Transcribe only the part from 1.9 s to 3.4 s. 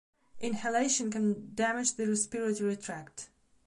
the respiratory tract.